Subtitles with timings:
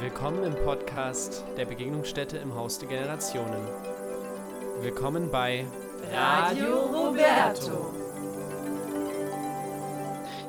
[0.00, 3.66] Willkommen im Podcast der Begegnungsstätte im Haus der Generationen.
[4.80, 5.66] Willkommen bei
[6.12, 7.92] Radio Roberto.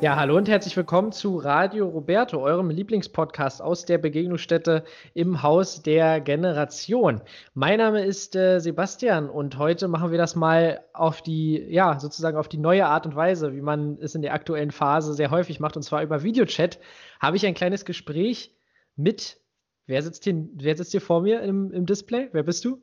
[0.02, 4.84] Ja, hallo und herzlich willkommen zu Radio Roberto, eurem Lieblingspodcast aus der Begegnungsstätte
[5.16, 7.20] im Haus der Generation.
[7.56, 12.38] Mein Name ist äh, Sebastian und heute machen wir das mal auf die, ja, sozusagen
[12.38, 15.60] auf die neue Art und Weise, wie man es in der aktuellen Phase sehr häufig
[15.60, 16.78] macht, und zwar über Videochat.
[17.20, 18.56] Habe ich ein kleines Gespräch
[19.00, 19.39] mit,
[19.90, 22.30] wer sitzt hier, wer sitzt hier vor mir im, im Display?
[22.32, 22.82] Wer bist du?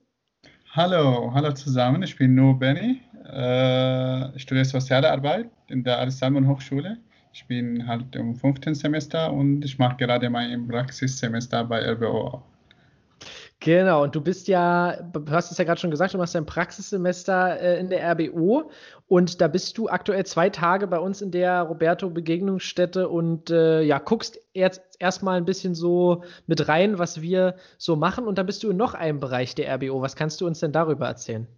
[0.72, 2.02] Hallo, hallo zusammen.
[2.02, 3.00] Ich bin Nur Benny.
[3.24, 6.98] Äh, ich studiere Soziale Arbeit in der Alice-Salmon Hochschule.
[7.32, 12.42] Ich bin halt im fünften Semester und ich mache gerade mein Praxissemester bei RBO.
[13.66, 16.46] Genau, und du bist ja, du hast es ja gerade schon gesagt, du machst ein
[16.46, 18.70] Praxissemester äh, in der RBO
[19.08, 23.82] und da bist du aktuell zwei Tage bei uns in der Roberto Begegnungsstätte und äh,
[23.82, 28.46] ja, guckst jetzt erstmal ein bisschen so mit rein, was wir so machen und dann
[28.46, 30.00] bist du in noch einem Bereich der RBO.
[30.00, 31.48] Was kannst du uns denn darüber erzählen?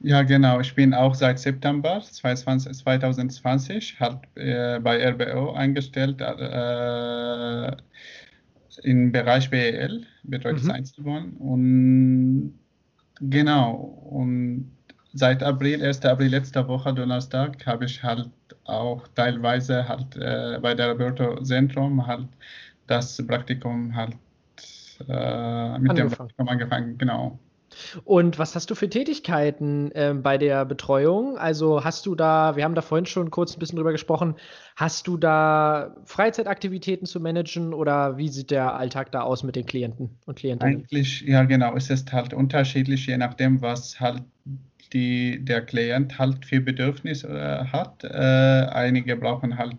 [0.00, 0.58] Ja, genau.
[0.58, 7.76] Ich bin auch seit September 2020 halt, äh, bei RBO eingestellt äh,
[8.78, 10.70] im Bereich BEL, betreutes mhm.
[11.38, 12.58] Und
[13.20, 13.72] genau,
[14.10, 14.70] und
[15.12, 16.04] seit April, 1.
[16.04, 18.30] April letzter Woche, Donnerstag, habe ich halt
[18.64, 22.28] auch teilweise halt äh, bei der Roberto Zentrum halt
[22.86, 24.16] das Praktikum halt
[25.08, 25.96] äh, mit angefangen.
[25.96, 27.38] dem Praktikum angefangen, genau.
[28.04, 31.38] Und was hast du für Tätigkeiten äh, bei der Betreuung?
[31.38, 34.36] Also hast du da, wir haben da vorhin schon kurz ein bisschen drüber gesprochen,
[34.76, 39.66] hast du da Freizeitaktivitäten zu managen oder wie sieht der Alltag da aus mit den
[39.66, 40.76] Klienten und Klientinnen?
[40.76, 44.22] Eigentlich, ja genau, es ist halt unterschiedlich, je nachdem, was halt
[44.92, 48.04] die, der Klient halt für Bedürfnisse äh, hat.
[48.04, 49.76] Äh, einige brauchen halt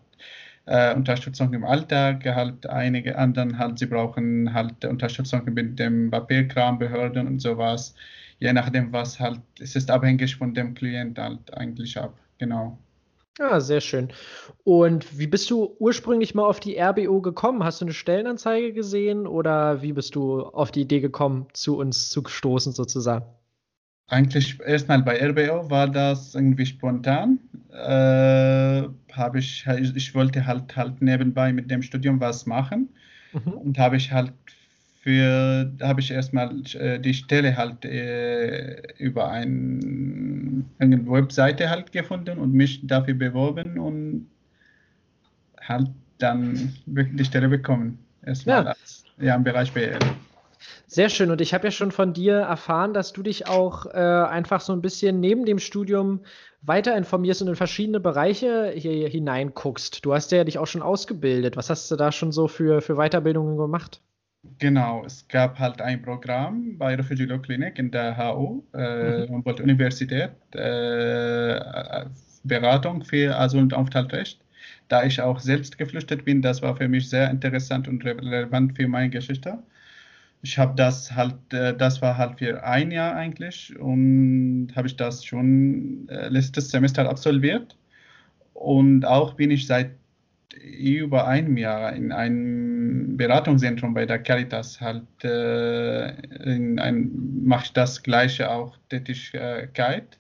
[0.66, 6.80] äh, Unterstützung im Alltag, halt einige anderen halt, sie brauchen halt Unterstützung mit dem Papierkram,
[6.80, 7.96] Behörden und sowas.
[8.40, 12.78] Je nachdem, was halt, es ist abhängig von dem Klient halt eigentlich ab, genau.
[13.40, 14.14] Ah, sehr schön.
[14.64, 17.64] Und wie bist du ursprünglich mal auf die RBO gekommen?
[17.66, 22.10] Hast du eine Stellenanzeige gesehen oder wie bist du auf die Idee gekommen, zu uns
[22.10, 23.26] zu stoßen sozusagen?
[24.08, 27.40] Eigentlich erstmal bei RBO war das irgendwie spontan.
[27.72, 32.90] Äh, habe ich, ich wollte halt halt nebenbei mit dem Studium was machen
[33.34, 33.54] mhm.
[33.54, 34.34] und habe ich halt
[35.02, 42.40] für, habe ich erstmal äh, die Stelle halt äh, über ein, eine Webseite halt gefunden
[42.40, 44.28] und mich dafür beworben und
[45.62, 48.00] halt dann die Stelle bekommen.
[48.26, 48.70] Erstmal ja.
[48.72, 50.00] Als, ja, im Bereich BL.
[50.88, 51.32] Sehr schön.
[51.32, 54.74] Und ich habe ja schon von dir erfahren, dass du dich auch äh, einfach so
[54.74, 56.22] ein bisschen neben dem Studium
[56.62, 60.06] weiter informierst und in verschiedene Bereiche hier hineinguckst.
[60.06, 61.58] Du hast ja dich auch schon ausgebildet.
[61.58, 64.02] Was hast du da schon so für, für Weiterbildungen gemacht?
[64.60, 69.44] Genau, es gab halt ein Programm bei Refugee Law Clinic in der HU, äh, mhm.
[69.44, 72.06] Universität, äh,
[72.44, 74.40] Beratung für Asyl- und Aufenthaltsrecht.
[74.88, 78.88] Da ich auch selbst geflüchtet bin, das war für mich sehr interessant und relevant für
[78.88, 79.58] meine Geschichte
[80.46, 84.96] ich habe das halt, äh, das war halt für ein Jahr eigentlich und habe ich
[84.96, 87.76] das schon äh, letztes Semester absolviert.
[88.54, 89.92] Und auch bin ich seit
[90.62, 96.14] über einem Jahr in einem Beratungszentrum bei der Caritas halt äh,
[96.92, 100.18] mache ich das gleiche auch Tätigkeit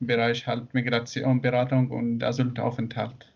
[0.00, 3.30] im Bereich halt Migration, Beratung und Asylaufenthalt.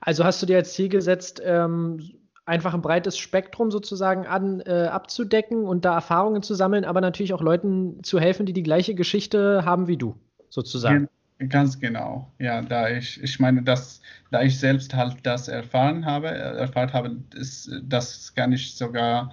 [0.00, 2.00] Also hast du dir als Ziel gesetzt, ähm,
[2.44, 7.32] einfach ein breites Spektrum sozusagen an, äh, abzudecken und da Erfahrungen zu sammeln, aber natürlich
[7.32, 10.16] auch Leuten zu helfen, die die gleiche Geschichte haben wie du,
[10.48, 11.08] sozusagen.
[11.48, 12.30] Ganz genau.
[12.38, 14.00] Ja, da ich, ich meine, dass,
[14.30, 19.32] da ich selbst halt das erfahren habe, erfahren habe, ist, das kann ich sogar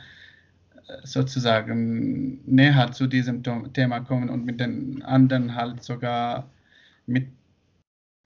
[0.87, 3.43] äh, sozusagen näher zu diesem
[3.73, 6.49] Thema kommen und mit den anderen halt sogar
[7.05, 7.27] mit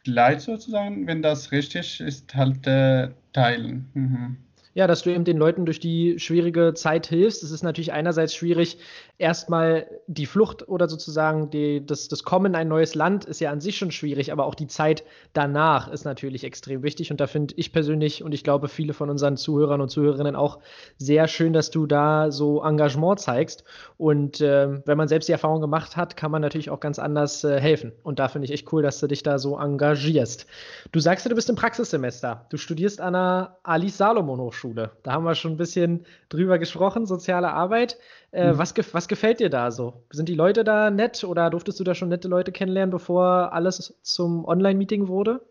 [0.05, 3.89] Leid sozusagen, wenn das richtig ist, halt äh, teilen.
[3.93, 4.37] Mhm.
[4.75, 7.43] Ja, dass du eben den Leuten durch die schwierige Zeit hilfst.
[7.43, 8.79] Es ist natürlich einerseits schwierig,
[9.19, 13.51] erstmal die Flucht oder sozusagen die, das, das Kommen in ein neues Land ist ja
[13.51, 15.03] an sich schon schwierig, aber auch die Zeit
[15.33, 17.11] danach ist natürlich extrem wichtig.
[17.11, 20.57] Und da finde ich persönlich und ich glaube viele von unseren Zuhörern und Zuhörerinnen auch
[20.97, 23.63] sehr schön, dass du da so Engagement zeigst.
[23.97, 27.43] Und äh, wenn man selbst die Erfahrung gemacht hat, kann man natürlich auch ganz anders
[27.43, 27.91] äh, helfen.
[28.01, 30.47] Und da finde ich echt cool, dass du dich da so engagierst.
[30.91, 32.47] Du sagst ja, du bist im Praxissemester.
[32.49, 34.62] Du studierst an der Alice Salomon Hochschule.
[34.63, 34.91] Hochschule.
[35.03, 37.97] Da haben wir schon ein bisschen drüber gesprochen, soziale Arbeit.
[38.31, 38.57] Äh, mhm.
[38.57, 40.03] was, ge was gefällt dir da so?
[40.11, 43.95] Sind die Leute da nett oder durftest du da schon nette Leute kennenlernen, bevor alles
[44.01, 45.41] zum Online-Meeting wurde?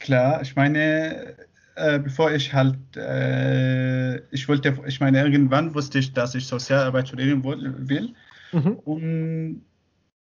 [0.00, 1.36] Klar, ich meine,
[1.76, 7.08] äh, bevor ich halt, äh, ich wollte, ich meine, irgendwann wusste ich, dass ich Sozialarbeit
[7.08, 8.14] studieren will.
[8.52, 8.72] Mhm.
[8.84, 9.62] Und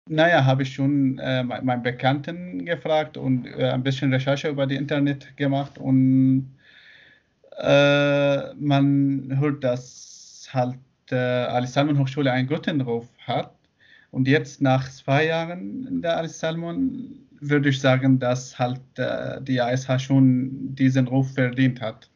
[0.07, 4.77] naja, habe ich schon äh, meinen Bekannten gefragt und äh, ein bisschen Recherche über die
[4.77, 6.55] Internet gemacht und
[7.59, 10.79] äh, man hört, dass halt
[11.11, 13.55] äh, Alice Salmon Hochschule einen guten Ruf hat.
[14.11, 19.41] Und jetzt nach zwei Jahren in der Alice Salmon würde ich sagen, dass halt äh,
[19.43, 22.09] die ASH schon diesen Ruf verdient hat.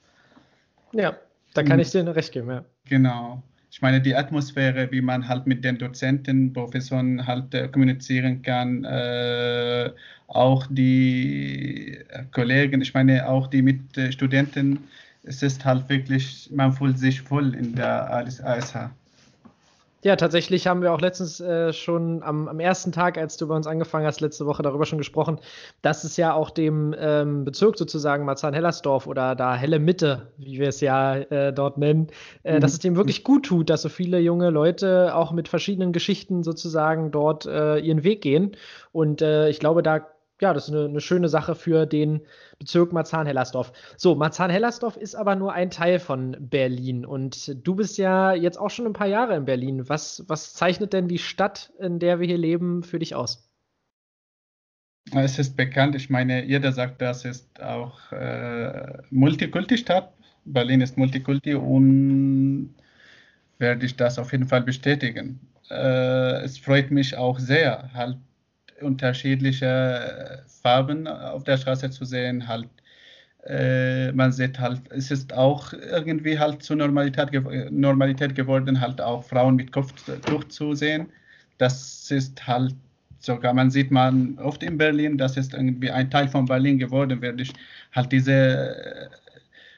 [0.92, 1.16] Ja,
[1.54, 2.64] da kann ich dir recht geben, ja.
[2.86, 8.42] Genau ich meine, die Atmosphäre, wie man halt mit den Dozenten, Professoren halt äh, kommunizieren
[8.42, 9.90] kann, äh,
[10.26, 11.98] auch die
[12.32, 14.80] Kollegen, ich meine, auch die Mitstudenten,
[15.22, 18.90] es ist halt wirklich, man fühlt sich wohl in der ASH.
[20.04, 23.56] Ja, tatsächlich haben wir auch letztens äh, schon am, am, ersten Tag, als du bei
[23.56, 25.40] uns angefangen hast, letzte Woche darüber schon gesprochen,
[25.82, 30.68] dass es ja auch dem ähm, Bezirk sozusagen Marzahn-Hellersdorf oder da Helle Mitte, wie wir
[30.68, 32.06] es ja äh, dort nennen,
[32.44, 32.60] äh, mhm.
[32.60, 36.44] dass es dem wirklich gut tut, dass so viele junge Leute auch mit verschiedenen Geschichten
[36.44, 38.56] sozusagen dort äh, ihren Weg gehen.
[38.92, 40.06] Und äh, ich glaube, da
[40.40, 42.20] ja, das ist eine, eine, schöne Sache für den
[42.58, 43.72] Bezirk Marzahn-Hellersdorf.
[43.96, 48.70] So, Marzahn-Hellersdorf ist aber nur ein Teil von Berlin und du bist ja jetzt auch
[48.70, 49.88] schon ein paar Jahre in Berlin.
[49.88, 53.48] Was, was zeichnet denn die Stadt, in der wir hier leben, für dich aus?
[55.14, 60.12] Es ist bekannt, ich meine, jeder sagt, das ist auch äh, Multikulti-Stadt.
[60.44, 62.74] Berlin ist Multikulti und
[63.58, 65.40] werde ich das auf jeden Fall bestätigen.
[65.70, 68.18] Äh, es freut mich auch sehr, halt
[68.80, 72.68] unterschiedliche Farben auf der Straße zu sehen, halt
[73.44, 77.30] äh, man sieht halt, es ist auch irgendwie halt zur Normalität,
[77.70, 81.08] Normalität geworden, halt auch Frauen mit Kopftuch zu sehen.
[81.58, 82.74] Das ist halt
[83.20, 87.20] sogar, man sieht man oft in Berlin, das ist irgendwie ein Teil von Berlin geworden,
[87.22, 87.52] werde ich
[87.92, 89.08] halt diese äh,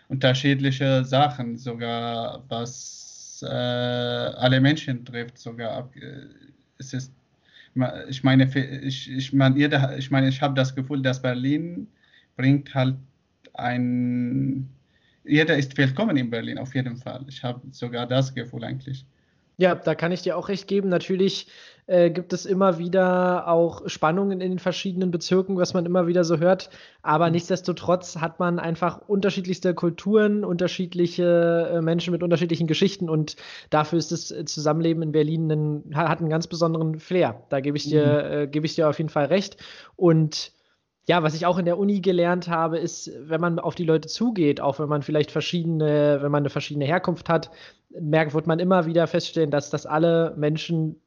[0.08, 6.26] unterschiedliche Sachen, sogar was äh, alle Menschen trifft, sogar äh,
[6.79, 7.12] es ist
[8.08, 8.50] ich meine,
[8.82, 11.88] ich, ich meine, ich meine, ich habe das Gefühl, dass Berlin
[12.37, 12.96] bringt halt
[13.55, 14.69] ein,
[15.25, 17.25] jeder ist willkommen in Berlin, auf jeden Fall.
[17.28, 19.06] Ich habe sogar das Gefühl eigentlich.
[19.61, 20.89] Ja, da kann ich dir auch recht geben.
[20.89, 21.47] Natürlich
[21.87, 26.25] äh, gibt es immer wieder auch Spannungen in den verschiedenen Bezirken, was man immer wieder
[26.25, 26.71] so hört.
[27.03, 27.33] Aber mhm.
[27.33, 33.37] nichtsdestotrotz hat man einfach unterschiedlichste Kulturen, unterschiedliche äh, Menschen mit unterschiedlichen Geschichten und
[33.69, 37.43] dafür ist das äh, Zusammenleben in Berlin einen, hat einen ganz besonderen Flair.
[37.51, 38.33] Da gebe ich dir, mhm.
[38.33, 39.59] äh, gebe ich dir auf jeden Fall recht.
[39.95, 40.53] Und
[41.06, 44.09] ja, was ich auch in der Uni gelernt habe, ist, wenn man auf die Leute
[44.09, 47.51] zugeht, auch wenn man vielleicht verschiedene, wenn man eine verschiedene Herkunft hat,
[47.99, 51.01] merkt, wird man immer wieder feststellen, dass das alle Menschen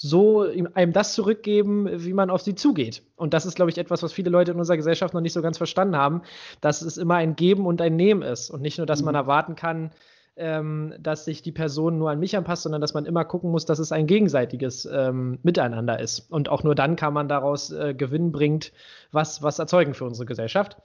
[0.00, 0.42] so
[0.74, 3.02] einem das zurückgeben, wie man auf sie zugeht.
[3.16, 5.42] Und das ist, glaube ich, etwas, was viele Leute in unserer Gesellschaft noch nicht so
[5.42, 6.22] ganz verstanden haben,
[6.60, 9.06] dass es immer ein Geben und ein Nehmen ist und nicht nur, dass mhm.
[9.06, 9.90] man erwarten kann,
[10.36, 13.66] ähm, dass sich die Person nur an mich anpasst, sondern dass man immer gucken muss,
[13.66, 16.30] dass es ein gegenseitiges ähm, Miteinander ist.
[16.30, 18.72] Und auch nur dann kann man daraus äh, Gewinn bringt,
[19.10, 20.76] was, was erzeugen für unsere Gesellschaft.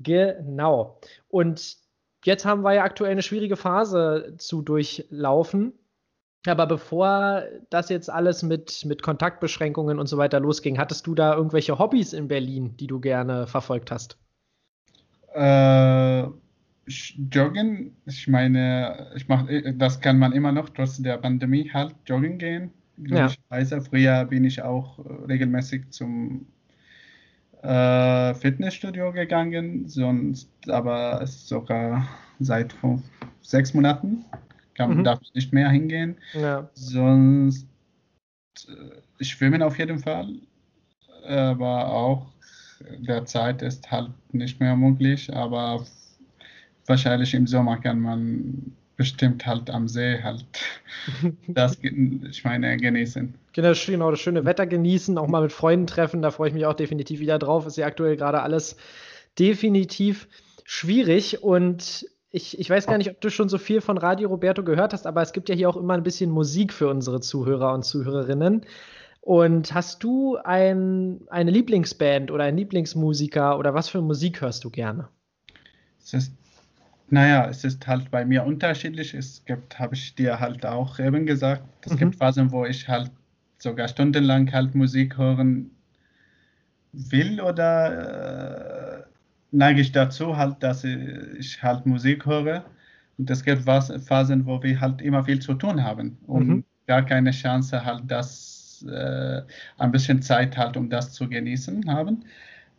[0.00, 0.98] Genau.
[1.28, 1.76] Und
[2.24, 5.72] jetzt haben wir ja aktuell eine schwierige Phase zu durchlaufen.
[6.46, 11.36] Aber bevor das jetzt alles mit, mit Kontaktbeschränkungen und so weiter losging, hattest du da
[11.36, 14.18] irgendwelche Hobbys in Berlin, die du gerne verfolgt hast?
[15.34, 16.24] Äh,
[16.86, 21.94] Joggen, ich meine, ich mach, äh, das kann man immer noch trotz der Pandemie halt
[22.06, 22.72] joggen gehen.
[22.98, 23.28] Ja.
[23.48, 26.46] Früher bin ich auch äh, regelmäßig zum
[27.62, 32.08] äh, Fitnessstudio gegangen, sonst aber sogar
[32.40, 33.02] seit fünf,
[33.40, 34.24] sechs Monaten
[34.74, 35.04] kann, mhm.
[35.04, 36.16] darf ich nicht mehr hingehen.
[36.32, 36.68] Ja.
[36.74, 37.66] Sonst
[38.68, 40.28] äh, schwimmen auf jeden Fall,
[41.26, 42.26] aber auch
[42.98, 45.84] derzeit ist halt nicht mehr möglich, aber
[46.86, 50.44] wahrscheinlich im Sommer kann man bestimmt halt am See halt
[51.48, 53.34] das, ich meine, genießen.
[53.52, 56.66] Genau, genau, das schöne Wetter genießen, auch mal mit Freunden treffen, da freue ich mich
[56.66, 57.66] auch definitiv wieder drauf.
[57.66, 58.76] Ist ja aktuell gerade alles
[59.36, 60.28] definitiv
[60.64, 64.62] schwierig und ich, ich weiß gar nicht, ob du schon so viel von Radio Roberto
[64.62, 67.74] gehört hast, aber es gibt ja hier auch immer ein bisschen Musik für unsere Zuhörer
[67.74, 68.64] und Zuhörerinnen.
[69.20, 74.70] Und hast du ein, eine Lieblingsband oder einen Lieblingsmusiker oder was für Musik hörst du
[74.70, 75.08] gerne?
[76.00, 76.32] Es ist
[77.12, 79.12] naja, es ist halt bei mir unterschiedlich.
[79.12, 81.98] Es gibt, habe ich dir halt auch eben gesagt, es mhm.
[81.98, 83.10] gibt Phasen, wo ich halt
[83.58, 85.70] sogar stundenlang halt Musik hören
[86.92, 89.02] will oder äh,
[89.50, 92.64] neige ich dazu halt, dass ich halt Musik höre.
[93.18, 96.64] Und es gibt Phasen, wo wir halt immer viel zu tun haben und mhm.
[96.86, 99.42] gar keine Chance halt, das äh,
[99.76, 102.24] ein bisschen Zeit halt, um das zu genießen haben.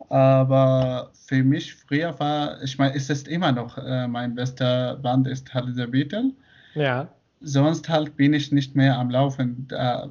[0.08, 5.26] Aber für mich früher war, ich meine, es ist immer noch, äh, mein bester Band
[5.26, 6.32] ist halt der Beatle.
[6.74, 7.08] Ja.
[7.40, 9.68] Sonst halt bin ich nicht mehr am Laufen.
[9.70, 10.06] Äh,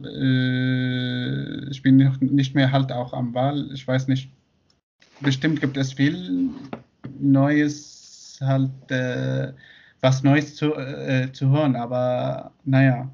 [1.69, 3.69] ich bin nicht mehr halt auch am Ball.
[3.73, 4.29] Ich weiß nicht,
[5.21, 6.49] bestimmt gibt es viel
[7.19, 9.53] Neues, halt äh,
[10.01, 13.09] was Neues zu, äh, zu hören, aber naja,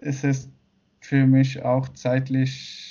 [0.00, 0.50] es ist
[1.00, 2.85] für mich auch zeitlich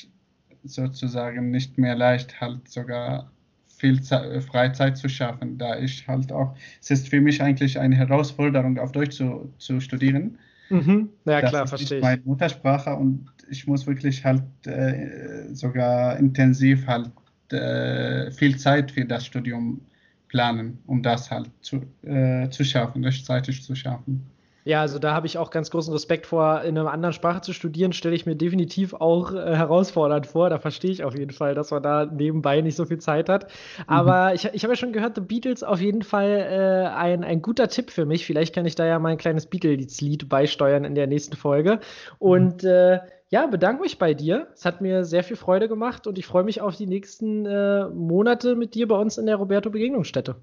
[0.65, 3.31] sozusagen nicht mehr leicht, halt sogar
[3.77, 7.95] viel Ze Freizeit zu schaffen, da ich halt auch, es ist für mich eigentlich eine
[7.95, 10.38] Herausforderung, auf Deutsch zu, zu studieren.
[10.69, 11.10] Mhm.
[11.25, 12.03] Ja, das klar, ist verstehe nicht ich.
[12.03, 17.12] meine Muttersprache und ich muss wirklich halt äh, sogar intensiv halt
[17.51, 19.81] äh, viel Zeit für das Studium
[20.29, 24.25] planen, um das halt zu, äh, zu schaffen, rechtzeitig zu schaffen.
[24.67, 27.53] Ja, also da habe ich auch ganz großen Respekt vor, in einer anderen Sprache zu
[27.53, 30.50] studieren, stelle ich mir definitiv auch äh, herausfordernd vor.
[30.50, 33.51] Da verstehe ich auf jeden Fall, dass man da nebenbei nicht so viel Zeit hat.
[33.86, 37.43] Aber ich, ich habe ja schon gehört, The Beatles auf jeden Fall äh, ein, ein
[37.43, 38.25] guter Tipp für mich.
[38.25, 41.79] Vielleicht kann ich da ja mal ein kleines Beatles-Lied beisteuern in der nächsten Folge.
[42.17, 44.48] Und äh, ja, bedanke mich bei dir.
[44.55, 47.88] Es hat mir sehr viel Freude gemacht und ich freue mich auf die nächsten äh,
[47.89, 50.38] Monate mit dir bei uns in der Roberto Begegnungsstätte.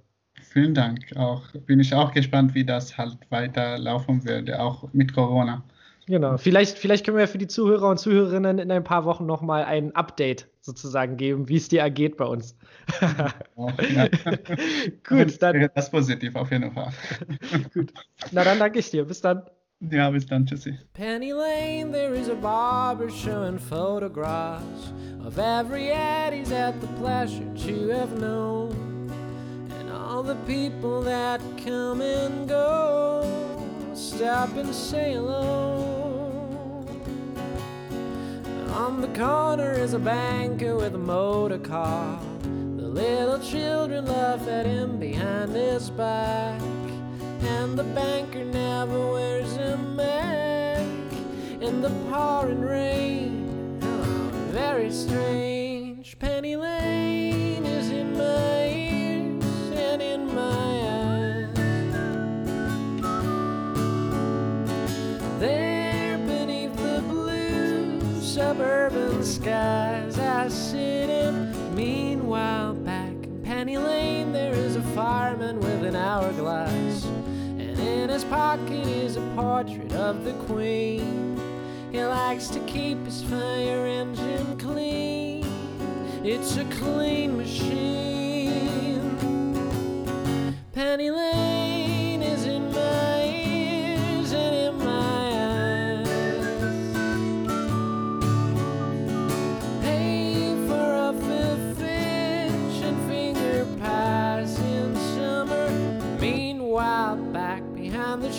[0.52, 1.16] Vielen Dank.
[1.16, 5.62] Auch bin ich auch gespannt, wie das halt weiterlaufen würde, auch mit Corona.
[6.06, 6.36] Genau.
[6.36, 9.94] Vielleicht, vielleicht können wir für die Zuhörer und Zuhörerinnen in ein paar Wochen nochmal ein
[9.94, 12.56] Update sozusagen geben, wie es dir ergeht bei uns.
[13.00, 13.32] Ja.
[15.08, 15.54] Gut, dann.
[15.54, 16.92] Wäre Das positiv auf jeden Fall.
[17.74, 17.92] Gut.
[18.30, 19.04] Na dann danke ich dir.
[19.04, 19.42] Bis dann.
[19.90, 20.44] Ja, bis dann.
[20.44, 20.76] Tschüssi.
[20.92, 24.92] Penny Lane, there is a barber showing photographs
[25.24, 28.70] of every ad he's had the pleasure to have known,
[29.92, 33.62] all the people that come and go
[33.94, 36.84] stop and say hello.
[38.74, 42.20] On the corner is a banker with a motor car.
[42.42, 46.60] The little children laugh at him behind his back.
[47.42, 51.16] And the banker never wears a mask
[51.60, 53.78] in the pouring rain.
[53.82, 56.18] Oh, very strange.
[56.18, 56.56] Penny
[75.94, 77.04] an hourglass.
[77.04, 81.38] And in his pocket is a portrait of the Queen.
[81.90, 85.44] He likes to keep his fire engine clean.
[86.24, 89.18] It's a clean machine.
[90.72, 91.61] Penny Lane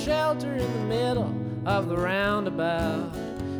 [0.03, 1.33] shelter in the middle
[1.65, 3.13] of the roundabout,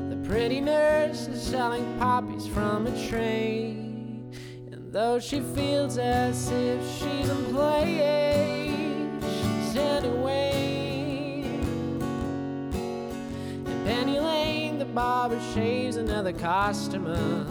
[0.09, 3.69] the pretty nurse is selling poppies from a tray.
[3.69, 11.43] And though she feels as if she's in play, she's anyway.
[13.65, 17.45] In Penny Lane, the barber shaves another customer.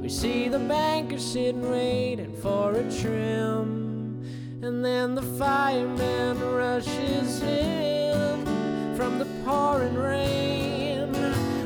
[0.00, 4.24] We see the banker sitting waiting for a trim.
[4.62, 8.01] And then the fireman rushes in
[9.02, 11.12] from the pouring rain.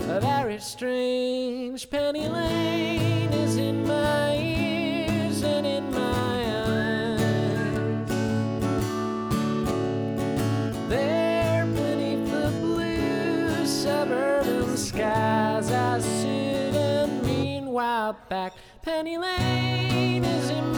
[0.08, 8.08] A very strange Penny Lane is in my ears and in my eyes.
[10.88, 18.54] There beneath the blue suburban skies, I sit and meanwhile back.
[18.80, 20.75] Penny Lane is in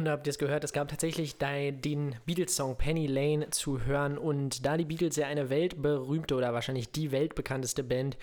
[0.00, 4.16] Und habt ihr es gehört, es gab tatsächlich den Beatles-Song Penny Lane zu hören.
[4.16, 8.16] Und da die Beatles ja eine weltberühmte oder wahrscheinlich die weltbekannteste Band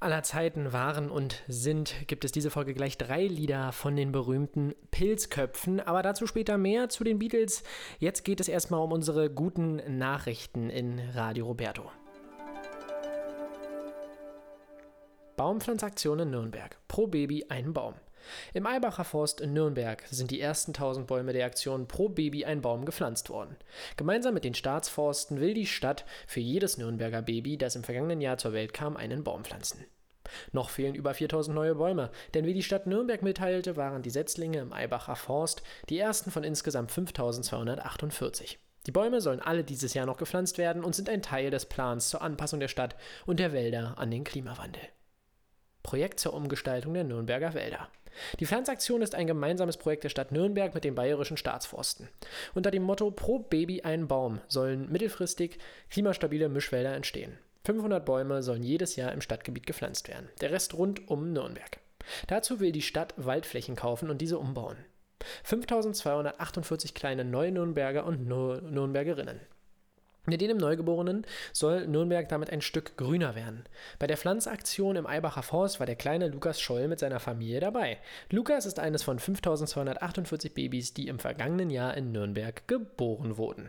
[0.00, 4.74] aller Zeiten waren und sind, gibt es diese Folge gleich drei Lieder von den berühmten
[4.92, 5.78] Pilzköpfen.
[5.78, 7.64] Aber dazu später mehr zu den Beatles.
[7.98, 11.90] Jetzt geht es erstmal um unsere guten Nachrichten in Radio Roberto.
[15.36, 16.78] Baumpflanzaktion in Nürnberg.
[16.88, 17.92] Pro Baby ein Baum.
[18.52, 22.60] Im Eibacher Forst in Nürnberg sind die ersten 1000 Bäume der Aktion Pro Baby ein
[22.60, 23.56] Baum gepflanzt worden.
[23.96, 28.38] Gemeinsam mit den Staatsforsten will die Stadt für jedes Nürnberger Baby, das im vergangenen Jahr
[28.38, 29.84] zur Welt kam, einen Baum pflanzen.
[30.52, 34.58] Noch fehlen über 4000 neue Bäume, denn wie die Stadt Nürnberg mitteilte, waren die Setzlinge
[34.58, 38.58] im Eibacher Forst die ersten von insgesamt 5248.
[38.86, 42.10] Die Bäume sollen alle dieses Jahr noch gepflanzt werden und sind ein Teil des Plans
[42.10, 44.82] zur Anpassung der Stadt und der Wälder an den Klimawandel.
[45.84, 47.88] Projekt zur Umgestaltung der Nürnberger Wälder.
[48.40, 52.08] Die Pflanzaktion ist ein gemeinsames Projekt der Stadt Nürnberg mit den bayerischen Staatsforsten.
[52.54, 55.58] Unter dem Motto Pro Baby ein Baum sollen mittelfristig
[55.90, 57.38] klimastabile Mischwälder entstehen.
[57.64, 61.78] 500 Bäume sollen jedes Jahr im Stadtgebiet gepflanzt werden, der Rest rund um Nürnberg.
[62.26, 64.76] Dazu will die Stadt Waldflächen kaufen und diese umbauen.
[65.44, 69.40] 5248 kleine Neu-Nürnberger und Nürnbergerinnen.
[70.26, 73.64] Mit dem Neugeborenen soll Nürnberg damit ein Stück grüner werden.
[73.98, 77.98] Bei der Pflanzaktion im Eibacher Forst war der kleine Lukas Scholl mit seiner Familie dabei.
[78.30, 83.68] Lukas ist eines von 5248 Babys, die im vergangenen Jahr in Nürnberg geboren wurden.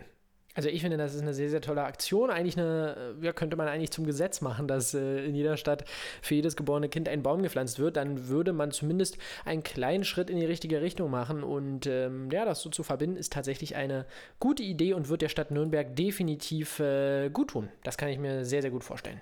[0.55, 2.29] Also ich finde, das ist eine sehr, sehr tolle Aktion.
[2.29, 5.83] Eigentlich eine, ja, könnte man eigentlich zum Gesetz machen, dass äh, in jeder Stadt
[6.21, 7.97] für jedes geborene Kind ein Baum gepflanzt wird.
[7.97, 11.43] Dann würde man zumindest einen kleinen Schritt in die richtige Richtung machen.
[11.43, 14.05] Und ähm, ja, das so zu verbinden, ist tatsächlich eine
[14.39, 17.69] gute Idee und wird der Stadt Nürnberg definitiv äh, gut tun.
[17.83, 19.21] Das kann ich mir sehr, sehr gut vorstellen.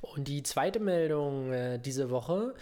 [0.00, 2.54] Und die zweite Meldung äh, diese Woche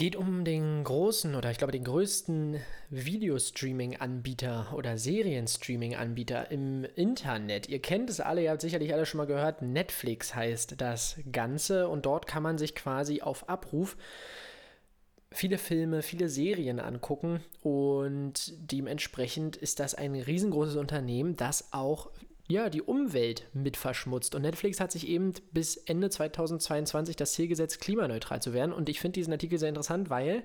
[0.00, 2.56] geht um den großen oder ich glaube den größten
[2.88, 7.68] Videostreaming-Anbieter oder Serienstreaming-Anbieter im Internet.
[7.68, 11.86] Ihr kennt es alle, ihr habt sicherlich alle schon mal gehört, Netflix heißt das Ganze
[11.86, 13.98] und dort kann man sich quasi auf Abruf
[15.30, 22.10] viele Filme, viele Serien angucken und dementsprechend ist das ein riesengroßes Unternehmen, das auch
[22.50, 24.34] ja, die Umwelt mit verschmutzt.
[24.34, 28.72] Und Netflix hat sich eben bis Ende 2022 das Ziel gesetzt, klimaneutral zu werden.
[28.72, 30.44] Und ich finde diesen Artikel sehr interessant, weil,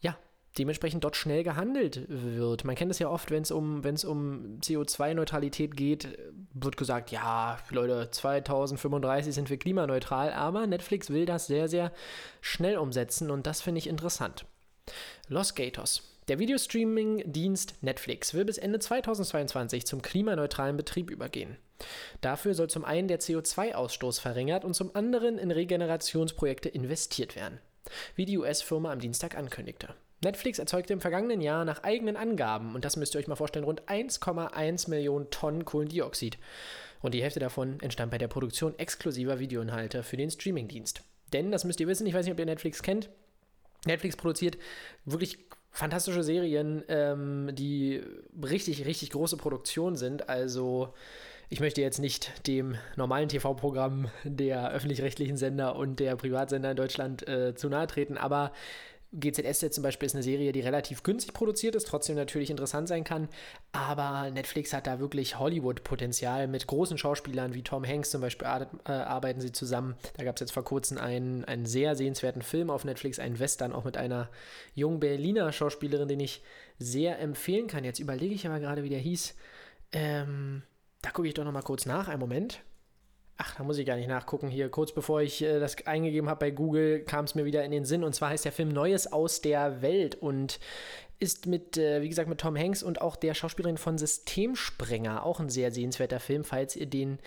[0.00, 0.18] ja,
[0.58, 2.64] dementsprechend dort schnell gehandelt wird.
[2.64, 6.18] Man kennt es ja oft, wenn es um, um CO2-Neutralität geht,
[6.52, 11.92] wird gesagt, ja, Leute, 2035 sind wir klimaneutral, aber Netflix will das sehr, sehr
[12.42, 14.44] schnell umsetzen und das finde ich interessant.
[15.28, 16.15] Los Gatos.
[16.28, 21.56] Der Videostreaming-Dienst Netflix will bis Ende 2022 zum klimaneutralen Betrieb übergehen.
[22.20, 27.60] Dafür soll zum einen der CO2-Ausstoß verringert und zum anderen in Regenerationsprojekte investiert werden,
[28.16, 29.94] wie die US-Firma am Dienstag ankündigte.
[30.24, 33.64] Netflix erzeugte im vergangenen Jahr nach eigenen Angaben, und das müsst ihr euch mal vorstellen,
[33.64, 36.38] rund 1,1 Millionen Tonnen Kohlendioxid.
[37.02, 41.02] Und die Hälfte davon entstand bei der Produktion exklusiver Videoinhalte für den Streamingdienst.
[41.32, 43.10] Denn, das müsst ihr wissen, ich weiß nicht, ob ihr Netflix kennt,
[43.84, 44.58] Netflix produziert
[45.04, 45.38] wirklich
[45.76, 48.02] fantastische Serien, ähm, die
[48.42, 50.28] richtig, richtig große Produktionen sind.
[50.28, 50.94] Also
[51.50, 57.28] ich möchte jetzt nicht dem normalen TV-Programm der öffentlich-rechtlichen Sender und der Privatsender in Deutschland
[57.28, 58.52] äh, zu nahe treten, aber
[59.12, 63.04] GZSZ zum Beispiel ist eine Serie, die relativ günstig produziert ist, trotzdem natürlich interessant sein
[63.04, 63.28] kann.
[63.72, 66.48] Aber Netflix hat da wirklich Hollywood-Potenzial.
[66.48, 69.96] Mit großen Schauspielern wie Tom Hanks zum Beispiel äh, arbeiten sie zusammen.
[70.16, 73.72] Da gab es jetzt vor kurzem einen, einen sehr sehenswerten Film auf Netflix, einen Western,
[73.72, 74.28] auch mit einer
[74.74, 76.42] jungen Berliner Schauspielerin, den ich
[76.78, 77.84] sehr empfehlen kann.
[77.84, 79.34] Jetzt überlege ich aber gerade, wie der hieß.
[79.92, 80.62] Ähm,
[81.02, 82.08] da gucke ich doch noch mal kurz nach.
[82.08, 82.60] Einen Moment.
[83.38, 84.48] Ach, da muss ich gar nicht nachgucken.
[84.48, 87.70] Hier, kurz bevor ich äh, das eingegeben habe bei Google, kam es mir wieder in
[87.70, 88.02] den Sinn.
[88.02, 90.58] Und zwar heißt der Film Neues aus der Welt und
[91.18, 95.40] ist mit, äh, wie gesagt, mit Tom Hanks und auch der Schauspielerin von Systemsprenger auch
[95.40, 97.18] ein sehr sehenswerter Film, falls ihr den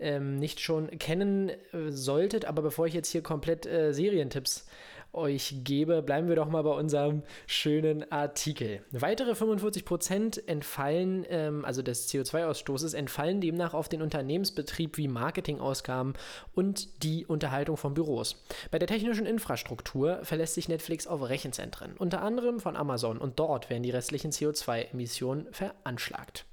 [0.00, 2.44] ähm, nicht schon kennen äh, solltet.
[2.44, 4.66] Aber bevor ich jetzt hier komplett äh, Serientipps
[5.14, 8.82] euch gebe, bleiben wir doch mal bei unserem schönen Artikel.
[8.90, 16.14] Weitere 45% entfallen, ähm, also des CO2-Ausstoßes, entfallen demnach auf den Unternehmensbetrieb wie Marketingausgaben
[16.54, 18.42] und die Unterhaltung von Büros.
[18.70, 23.70] Bei der technischen Infrastruktur verlässt sich Netflix auf Rechenzentren, unter anderem von Amazon, und dort
[23.70, 26.46] werden die restlichen CO2-Emissionen veranschlagt.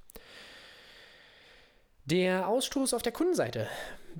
[2.05, 3.67] Der Ausstoß auf der Kundenseite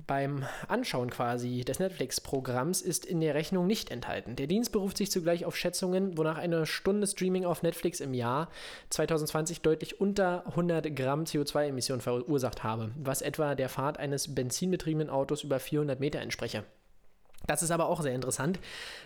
[0.06, 4.36] beim Anschauen quasi des Netflix-Programms ist in der Rechnung nicht enthalten.
[4.36, 8.48] Der Dienst beruft sich zugleich auf Schätzungen, wonach eine Stunde Streaming auf Netflix im Jahr
[8.90, 15.42] 2020 deutlich unter 100 Gramm CO2-Emissionen verursacht habe, was etwa der Fahrt eines benzinbetriebenen Autos
[15.42, 16.64] über 400 Meter entspreche.
[17.46, 18.58] Das ist aber auch sehr interessant.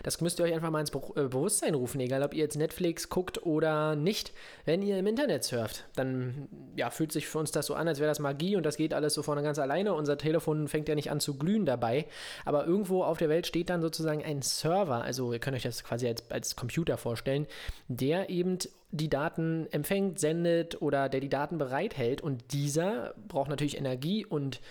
[0.03, 3.09] Das müsst ihr euch einfach mal ins äh, Bewusstsein rufen, egal ob ihr jetzt Netflix
[3.09, 4.31] guckt oder nicht.
[4.65, 7.99] Wenn ihr im Internet surft, dann ja, fühlt sich für uns das so an, als
[7.99, 9.93] wäre das Magie und das geht alles so vorne ganz alleine.
[9.93, 12.05] Unser Telefon fängt ja nicht an zu glühen dabei.
[12.45, 15.83] Aber irgendwo auf der Welt steht dann sozusagen ein Server, also ihr könnt euch das
[15.83, 17.47] quasi als, als Computer vorstellen,
[17.87, 18.59] der eben
[18.91, 22.21] die Daten empfängt, sendet oder der die Daten bereithält.
[22.21, 24.61] Und dieser braucht natürlich Energie und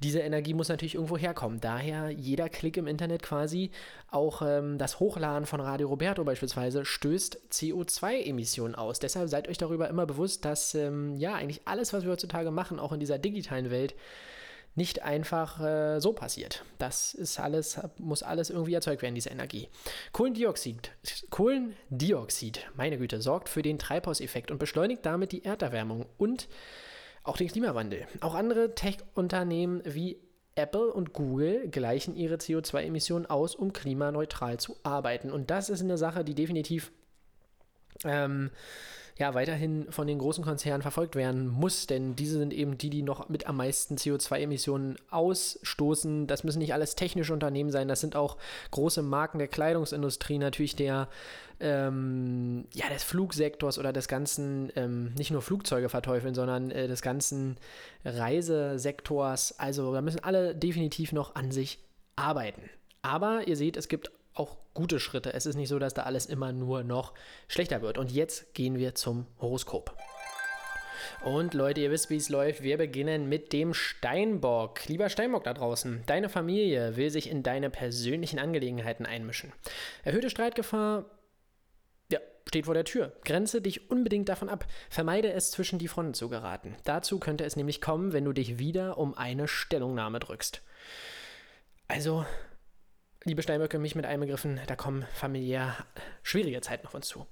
[0.00, 1.60] diese Energie muss natürlich irgendwo herkommen.
[1.60, 3.70] Daher jeder Klick im Internet quasi,
[4.10, 8.98] auch ähm, das Hochladen von Radio Roberto beispielsweise, stößt CO2-Emissionen aus.
[8.98, 12.78] Deshalb seid euch darüber immer bewusst, dass ähm, ja eigentlich alles, was wir heutzutage machen,
[12.78, 13.94] auch in dieser digitalen Welt,
[14.76, 16.62] nicht einfach äh, so passiert.
[16.78, 19.68] Das ist alles, muss alles irgendwie erzeugt werden, diese Energie.
[20.12, 20.90] Kohlendioxid,
[21.30, 26.46] Kohlendioxid, meine Güte, sorgt für den Treibhauseffekt und beschleunigt damit die Erderwärmung und
[27.26, 28.06] auch den Klimawandel.
[28.20, 30.18] Auch andere Tech-Unternehmen wie
[30.54, 35.30] Apple und Google gleichen ihre CO2-Emissionen aus, um klimaneutral zu arbeiten.
[35.30, 36.92] Und das ist eine Sache, die definitiv
[38.04, 38.50] ähm,
[39.18, 43.02] ja, weiterhin von den großen Konzernen verfolgt werden muss, denn diese sind eben die, die
[43.02, 46.26] noch mit am meisten CO2-Emissionen ausstoßen.
[46.26, 48.36] Das müssen nicht alles technische Unternehmen sein, das sind auch
[48.72, 51.08] große Marken der Kleidungsindustrie, natürlich der,
[51.60, 57.00] ähm, ja, des Flugsektors oder des ganzen, ähm, nicht nur Flugzeuge verteufeln, sondern äh, des
[57.00, 57.56] ganzen
[58.04, 59.58] Reisesektors.
[59.58, 61.78] Also da müssen alle definitiv noch an sich
[62.16, 62.68] arbeiten.
[63.00, 65.32] Aber ihr seht, es gibt auch gute Schritte.
[65.32, 67.14] Es ist nicht so, dass da alles immer nur noch
[67.48, 67.98] schlechter wird.
[67.98, 69.96] Und jetzt gehen wir zum Horoskop.
[71.24, 72.62] Und Leute, ihr wisst, wie es läuft.
[72.62, 74.86] Wir beginnen mit dem Steinbock.
[74.86, 79.52] Lieber Steinbock da draußen, deine Familie will sich in deine persönlichen Angelegenheiten einmischen.
[80.04, 81.06] Erhöhte Streitgefahr
[82.10, 83.12] ja, steht vor der Tür.
[83.24, 84.66] Grenze dich unbedingt davon ab.
[84.90, 86.76] Vermeide es, zwischen die Fronten zu geraten.
[86.84, 90.62] Dazu könnte es nämlich kommen, wenn du dich wieder um eine Stellungnahme drückst.
[91.88, 92.26] Also
[93.26, 95.76] liebe Steinböcke, mich mit einbegriffen, da kommen familiär
[96.22, 97.26] schwierige Zeiten auf uns zu.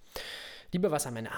[0.72, 1.30] Liebe Wassermänner,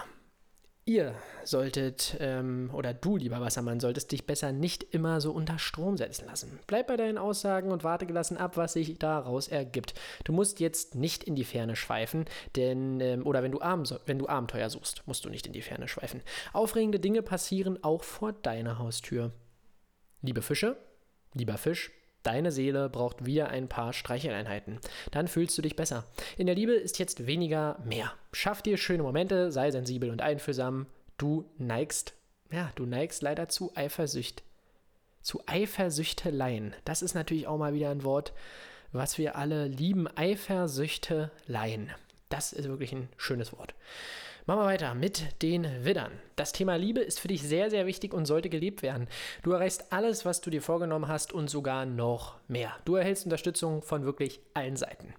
[0.86, 1.14] ihr
[1.44, 6.24] solltet, ähm, oder du, lieber Wassermann, solltest dich besser nicht immer so unter Strom setzen
[6.24, 6.58] lassen.
[6.66, 9.92] Bleib bei deinen Aussagen und warte gelassen ab, was sich daraus ergibt.
[10.24, 12.24] Du musst jetzt nicht in die Ferne schweifen,
[12.56, 15.86] denn, ähm, oder wenn du, wenn du Abenteuer suchst, musst du nicht in die Ferne
[15.86, 16.22] schweifen.
[16.54, 19.32] Aufregende Dinge passieren auch vor deiner Haustür.
[20.22, 20.78] Liebe Fische,
[21.34, 21.90] lieber Fisch,
[22.26, 24.80] Deine Seele braucht wieder ein paar Streicheleinheiten.
[25.12, 26.02] Dann fühlst du dich besser.
[26.36, 28.12] In der Liebe ist jetzt weniger mehr.
[28.32, 30.86] Schaff dir schöne Momente, sei sensibel und einfühlsam.
[31.18, 32.14] Du neigst,
[32.50, 34.42] ja, du neigst leider zu Eifersucht.
[35.22, 36.74] Zu Eifersüchteleien.
[36.84, 38.32] Das ist natürlich auch mal wieder ein Wort,
[38.90, 40.08] was wir alle lieben.
[40.16, 41.90] Eifersüchteleien.
[42.28, 43.74] Das ist wirklich ein schönes Wort.
[44.48, 46.12] Machen wir weiter mit den Widdern.
[46.36, 49.08] Das Thema Liebe ist für dich sehr, sehr wichtig und sollte gelebt werden.
[49.42, 52.72] Du erreichst alles, was du dir vorgenommen hast und sogar noch mehr.
[52.84, 55.14] Du erhältst Unterstützung von wirklich allen Seiten.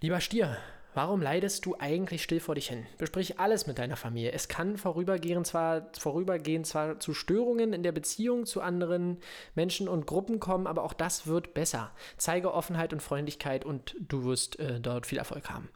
[0.00, 0.56] Lieber Stier,
[0.94, 2.86] Warum leidest du eigentlich still vor dich hin?
[2.96, 4.32] Besprich alles mit deiner Familie.
[4.32, 9.18] Es kann vorübergehend zwar, vorübergehend zwar zu Störungen in der Beziehung zu anderen
[9.54, 11.92] Menschen und Gruppen kommen, aber auch das wird besser.
[12.16, 15.68] Zeige Offenheit und Freundlichkeit und du wirst äh, dort viel Erfolg haben.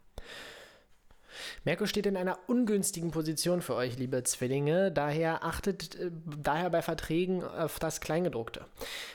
[1.63, 4.91] Merkur steht in einer ungünstigen Position für euch, liebe Zwillinge.
[4.91, 8.65] Daher achtet äh, daher bei Verträgen auf das Kleingedruckte.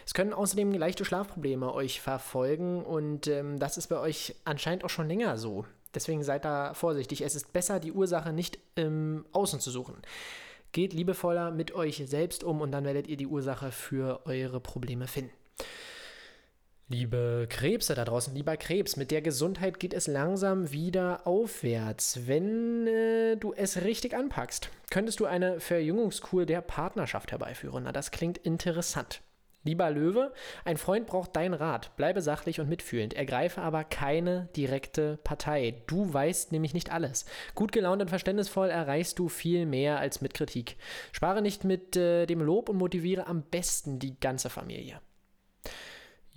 [0.07, 4.91] Es können außerdem leichte Schlafprobleme euch verfolgen und ähm, das ist bei euch anscheinend auch
[4.91, 5.65] schon länger so.
[5.95, 7.23] Deswegen seid da vorsichtig.
[7.23, 9.97] Es ist besser, die Ursache nicht im Außen zu suchen.
[10.73, 15.07] Geht liebevoller mit euch selbst um und dann werdet ihr die Ursache für eure Probleme
[15.07, 15.33] finden.
[16.91, 22.27] Liebe Krebse da draußen, lieber Krebs, mit der Gesundheit geht es langsam wieder aufwärts.
[22.27, 27.85] Wenn äh, du es richtig anpackst, könntest du eine Verjüngungskur der Partnerschaft herbeiführen.
[27.85, 29.21] Na, das klingt interessant.
[29.65, 30.33] Lieber Löwe,
[30.65, 31.95] ein Freund braucht deinen Rat.
[31.99, 33.13] Bleibe sachlich und mitfühlend.
[33.13, 35.83] Ergreife aber keine direkte Partei.
[35.89, 37.27] Du weißt nämlich nicht alles.
[37.55, 40.79] Gut gelaunt und verständnisvoll erreichst du viel mehr als mit Kritik.
[41.13, 45.03] Spare nicht mit äh, dem Lob und motiviere am besten die ganze Familie.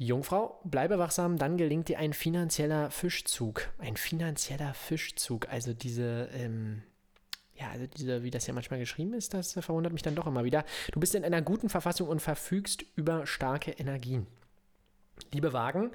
[0.06, 3.70] Jungfrau, bleibe wachsam, dann gelingt dir ein finanzieller Fischzug.
[3.78, 6.82] Ein finanzieller Fischzug, also diese, ähm,
[7.54, 10.44] ja, also diese, wie das ja manchmal geschrieben ist, das verwundert mich dann doch immer
[10.44, 10.66] wieder.
[10.92, 14.26] Du bist in einer guten Verfassung und verfügst über starke Energien.
[15.32, 15.92] Liebe Wagen,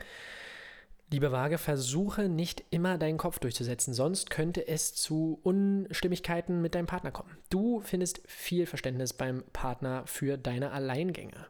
[1.08, 6.88] Liebe Waage, versuche nicht immer deinen Kopf durchzusetzen, sonst könnte es zu Unstimmigkeiten mit deinem
[6.88, 7.38] Partner kommen.
[7.48, 11.46] Du findest viel Verständnis beim Partner für deine Alleingänge.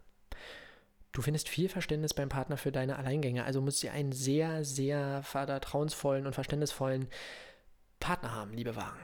[1.17, 5.23] Du findest viel Verständnis beim Partner für deine Alleingänge, also musst du einen sehr, sehr
[5.23, 7.09] vertrauensvollen und verständnisvollen
[8.01, 9.01] Partner haben, liebe Wagen.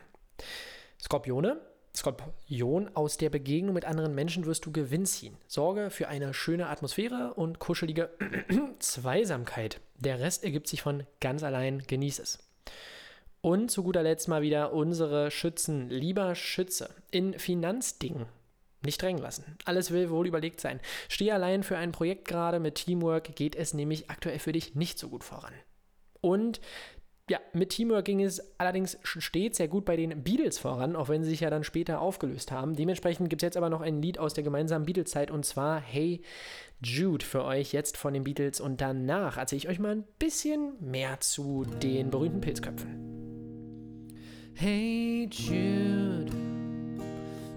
[1.00, 1.58] Skorpione,
[1.96, 5.38] Skorpion, aus der Begegnung mit anderen Menschen wirst du Gewinn ziehen.
[5.46, 8.10] Sorge für eine schöne Atmosphäre und kuschelige
[8.78, 9.80] Zweisamkeit.
[9.98, 11.78] Der Rest ergibt sich von ganz allein.
[11.78, 12.40] Genieß es.
[13.40, 15.88] Und zu guter Letzt mal wieder unsere Schützen.
[15.88, 18.26] Lieber Schütze, in Finanzdingen
[18.84, 19.56] nicht drängen lassen.
[19.64, 20.80] Alles will wohl überlegt sein.
[21.08, 24.98] Steh allein für ein Projekt gerade, mit Teamwork geht es nämlich aktuell für dich nicht
[24.98, 25.54] so gut voran.
[26.20, 26.60] Und
[27.30, 31.22] ja, mit Teamwork ging es allerdings stets sehr gut bei den Beatles voran, auch wenn
[31.22, 32.74] sie sich ja dann später aufgelöst haben.
[32.74, 36.22] Dementsprechend gibt es jetzt aber noch ein Lied aus der gemeinsamen Beatles-Zeit und zwar Hey
[36.82, 40.74] Jude für euch jetzt von den Beatles und danach erzähle ich euch mal ein bisschen
[40.80, 43.12] mehr zu den berühmten Pilzköpfen.
[44.54, 46.41] Hey Jude.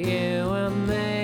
[0.00, 1.19] you and me.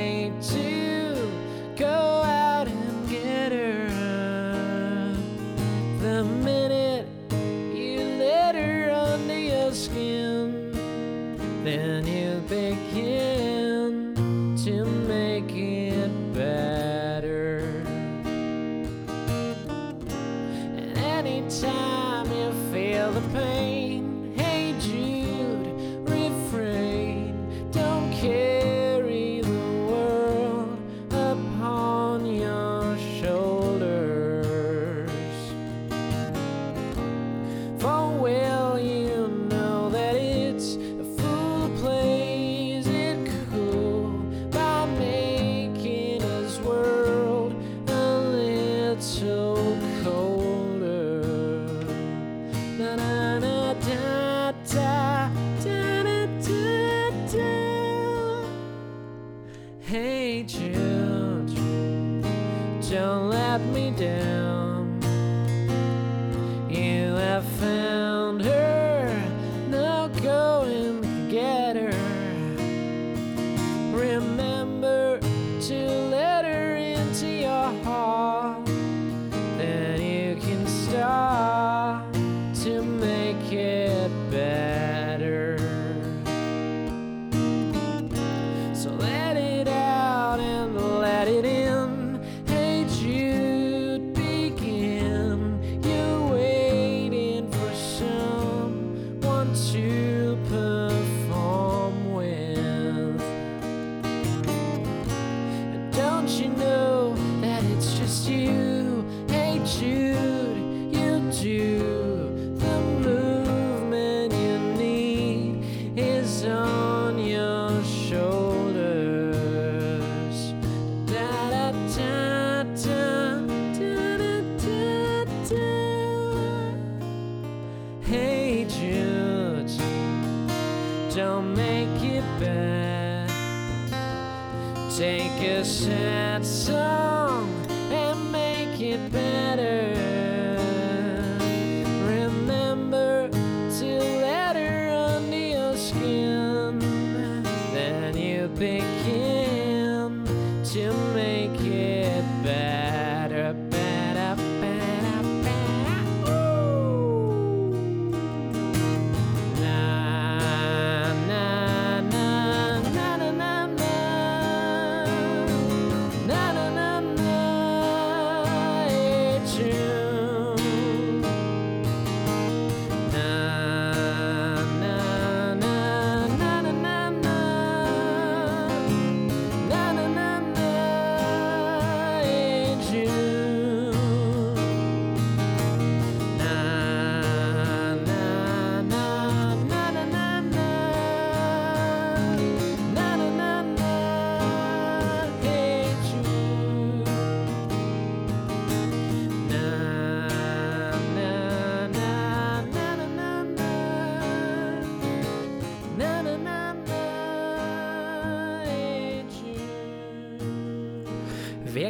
[88.87, 89.16] So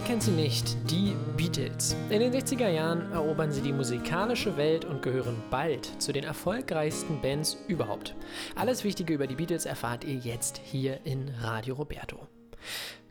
[0.07, 0.77] kennt sie nicht?
[0.89, 1.97] Die Beatles.
[2.11, 7.21] In den 60er Jahren erobern sie die musikalische Welt und gehören bald zu den erfolgreichsten
[7.21, 8.15] Bands überhaupt.
[8.55, 12.29] Alles Wichtige über die Beatles erfahrt ihr jetzt hier in Radio Roberto.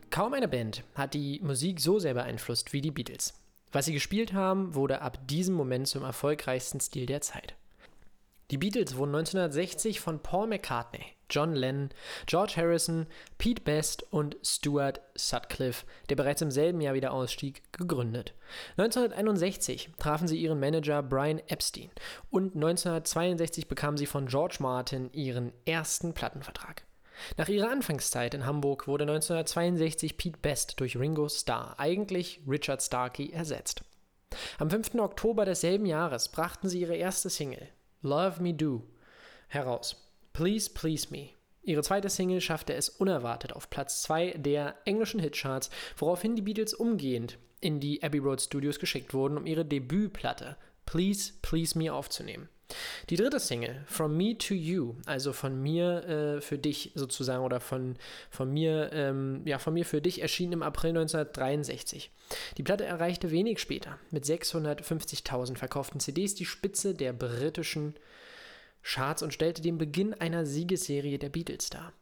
[0.09, 3.33] Kaum eine Band hat die Musik so sehr beeinflusst wie die Beatles.
[3.73, 7.55] Was sie gespielt haben, wurde ab diesem Moment zum erfolgreichsten Stil der Zeit.
[8.51, 11.89] Die Beatles wurden 1960 von Paul McCartney, John Lennon,
[12.27, 13.07] George Harrison,
[13.39, 18.35] Pete Best und Stuart Sutcliffe, der bereits im selben Jahr wieder ausstieg, gegründet.
[18.77, 21.89] 1961 trafen sie ihren Manager Brian Epstein
[22.29, 26.85] und 1962 bekamen sie von George Martin ihren ersten Plattenvertrag.
[27.37, 33.31] Nach ihrer Anfangszeit in Hamburg wurde 1962 Pete Best durch Ringo Starr, eigentlich Richard Starkey,
[33.31, 33.83] ersetzt.
[34.59, 34.95] Am 5.
[34.95, 37.69] Oktober desselben Jahres brachten sie ihre erste Single,
[38.05, 38.83] Love Me Do,
[39.47, 39.95] heraus.
[40.31, 41.29] Please Please Me
[41.63, 46.75] Ihre zweite Single schaffte es unerwartet auf Platz 2 der englischen Hitcharts, woraufhin die Beatles
[46.75, 52.47] umgehend in die Abbey Road Studios geschickt wurden, um ihre Debütplatte Please, Please Me aufzunehmen.
[53.09, 57.59] Die dritte Single, From Me to You, also von mir äh, für dich sozusagen oder
[57.59, 57.95] von,
[58.29, 62.11] von mir, ähm, ja, von mir für dich, erschien im April 1963.
[62.57, 67.95] Die Platte erreichte wenig später mit 650.000 verkauften CDs die Spitze der britischen
[68.81, 71.93] Charts und stellte den Beginn einer Siegesserie der Beatles dar.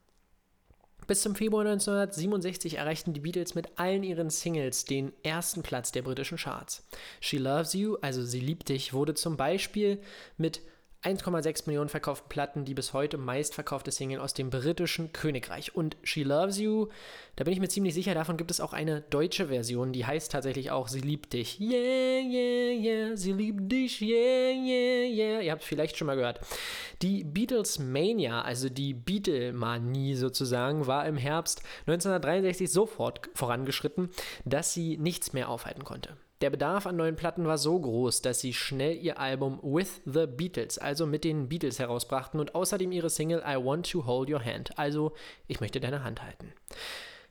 [1.07, 6.01] Bis zum Februar 1967 erreichten die Beatles mit allen ihren Singles den ersten Platz der
[6.01, 6.85] britischen Charts.
[7.19, 9.99] She Loves You, also Sie liebt dich, wurde zum Beispiel
[10.37, 10.61] mit
[11.03, 15.75] 1,6 Millionen verkauften Platten die bis heute meistverkaufte Single aus dem britischen Königreich.
[15.75, 16.87] Und She Loves You,
[17.35, 20.31] da bin ich mir ziemlich sicher, davon gibt es auch eine deutsche Version, die heißt
[20.31, 21.59] tatsächlich auch Sie liebt dich.
[21.59, 25.41] Yeah, yeah, yeah, sie liebt dich, yeah, yeah, yeah.
[25.41, 26.39] Ihr habt es vielleicht schon mal gehört.
[27.01, 34.09] Die Beatles Mania, also die Beatlemanie sozusagen, war im Herbst 1963 sofort vorangeschritten,
[34.45, 36.17] dass sie nichts mehr aufhalten konnte.
[36.43, 40.27] Der Bedarf an neuen Platten war so groß, dass sie schnell ihr Album With the
[40.27, 44.43] Beatles, also mit den Beatles herausbrachten und außerdem ihre Single I Want to Hold Your
[44.43, 45.13] Hand, also
[45.47, 46.51] Ich möchte deine Hand halten.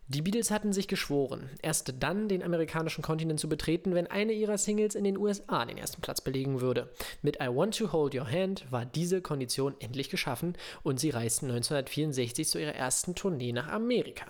[0.08, 4.56] Die Beatles hatten sich geschworen, erst dann den amerikanischen Kontinent zu betreten, wenn eine ihrer
[4.56, 6.90] Singles in den USA den ersten Platz belegen würde.
[7.20, 11.50] Mit I Want to Hold Your Hand war diese Kondition endlich geschaffen und sie reisten
[11.50, 14.24] 1964 zu ihrer ersten Tournee nach Amerika.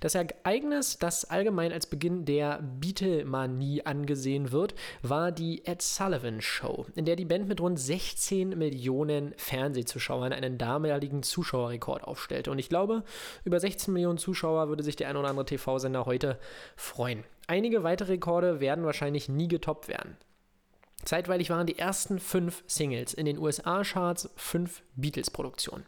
[0.00, 6.86] Das Ereignis, das allgemein als Beginn der Beatlemanie angesehen wird, war die Ed Sullivan Show,
[6.94, 12.50] in der die Band mit rund 16 Millionen Fernsehzuschauern einen damaligen Zuschauerrekord aufstellte.
[12.50, 13.04] Und ich glaube,
[13.44, 16.38] über 16 Millionen Zuschauer würde sich der ein oder andere TV-Sender heute
[16.76, 17.24] freuen.
[17.46, 20.16] Einige weitere Rekorde werden wahrscheinlich nie getoppt werden.
[21.04, 25.84] Zeitweilig waren die ersten fünf Singles in den USA-Charts fünf Beatles-Produktionen.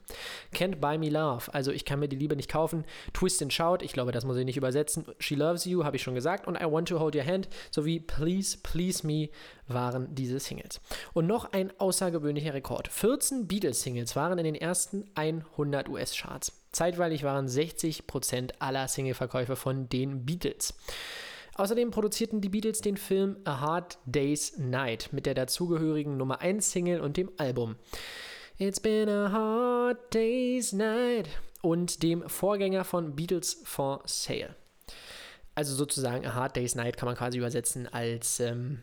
[0.54, 3.78] Can't Buy Me Love, also Ich kann mir die Liebe nicht kaufen, Twist and Shout,
[3.82, 6.56] ich glaube, das muss ich nicht übersetzen, She Loves You, habe ich schon gesagt, und
[6.56, 9.28] I Want to Hold Your Hand sowie Please, Please Me
[9.68, 10.80] waren diese Singles.
[11.12, 12.88] Und noch ein außergewöhnlicher Rekord.
[12.88, 16.52] 14 Beatles-Singles waren in den ersten 100 US-Charts.
[16.72, 20.74] Zeitweilig waren 60% aller Singleverkäufe von den Beatles.
[21.54, 26.70] Außerdem produzierten die Beatles den Film A Hard Day's Night mit der dazugehörigen Nummer 1
[26.70, 27.76] Single und dem Album.
[28.58, 31.28] It's been a hard day's night
[31.62, 34.54] und dem Vorgänger von Beatles for Sale.
[35.54, 38.82] Also sozusagen A Hard Day's Night kann man quasi übersetzen als ähm,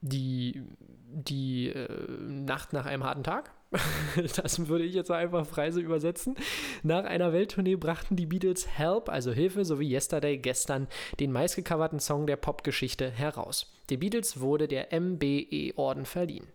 [0.00, 1.88] die, die äh,
[2.20, 3.52] Nacht nach einem harten Tag.
[4.36, 6.36] das würde ich jetzt einfach frei so übersetzen.
[6.82, 10.88] Nach einer Welttournee brachten die Beatles Help, also Hilfe, sowie Yesterday gestern
[11.20, 13.72] den meistgecoverten Song der Popgeschichte heraus.
[13.90, 16.46] Den Beatles wurde der MBE-Orden verliehen.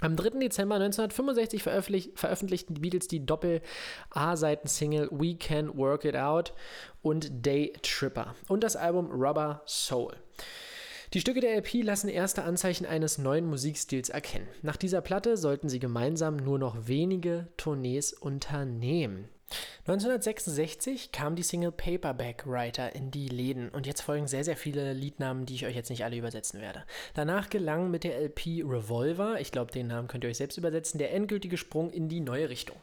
[0.00, 0.40] Am 3.
[0.40, 6.52] Dezember 1965 veröffentlich veröffentlichten die Beatles die Doppel-A-Seiten-Single We Can Work It Out
[7.00, 10.12] und Day Tripper und das Album Rubber Soul.
[11.12, 14.48] Die Stücke der LP lassen erste Anzeichen eines neuen Musikstils erkennen.
[14.62, 19.28] Nach dieser Platte sollten sie gemeinsam nur noch wenige Tournees unternehmen.
[19.86, 24.92] 1966 kam die Single Paperback Writer in die Läden und jetzt folgen sehr, sehr viele
[24.92, 26.82] Liednamen, die ich euch jetzt nicht alle übersetzen werde.
[27.14, 30.98] Danach gelang mit der LP Revolver, ich glaube, den Namen könnt ihr euch selbst übersetzen,
[30.98, 32.76] der endgültige Sprung in die neue Richtung.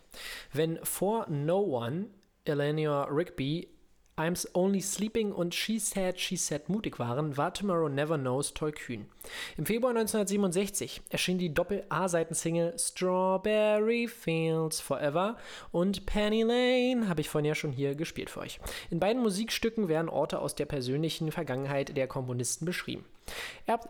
[0.54, 2.06] Wenn For No One
[2.46, 3.68] Eleanor Rigby
[4.16, 9.08] I'm Only Sleeping und She Said, She Said mutig waren, war Tomorrow Never Knows tollkühn.
[9.58, 15.36] Im Februar 1967 erschien die Doppel-A-Seiten-Single Strawberry Fields Forever
[15.72, 18.60] und Penny Lane, habe ich vorhin ja schon hier gespielt für euch.
[18.92, 23.06] In beiden Musikstücken werden Orte aus der persönlichen Vergangenheit der Komponisten beschrieben.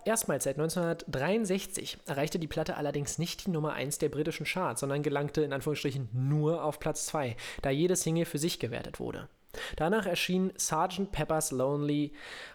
[0.06, 5.04] Erstmals seit 1963 erreichte die Platte allerdings nicht die Nummer 1 der britischen Charts, sondern
[5.04, 9.28] gelangte in Anführungsstrichen nur auf Platz 2, da jede Single für sich gewertet wurde.
[9.76, 11.12] Danach erschien Sgt.
[11.12, 12.14] Pepper's Lonely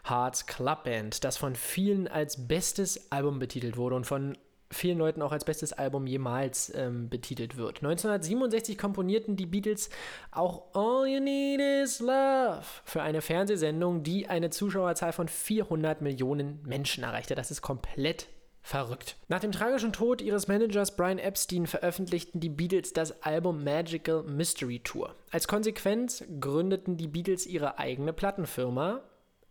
[0.09, 4.37] Hearts Club Band, das von vielen als bestes Album betitelt wurde und von
[4.71, 7.79] vielen Leuten auch als bestes Album jemals ähm, betitelt wird.
[7.79, 9.89] 1967 komponierten die Beatles
[10.31, 16.61] auch All You Need Is Love für eine Fernsehsendung, die eine Zuschauerzahl von 400 Millionen
[16.65, 17.35] Menschen erreichte.
[17.35, 18.29] Das ist komplett
[18.69, 19.17] Verrückt.
[19.29, 24.81] Nach dem tragischen Tod ihres Managers Brian Epstein veröffentlichten die Beatles das Album Magical Mystery
[24.81, 25.15] Tour.
[25.31, 29.01] Als Konsequenz gründeten die Beatles ihre eigene Plattenfirma